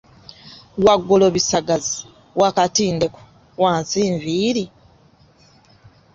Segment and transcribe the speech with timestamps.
[0.85, 1.97] "Waggulu bisagazi,
[2.41, 3.19] wakati ndeku,
[3.63, 4.65] wansi nviiri?"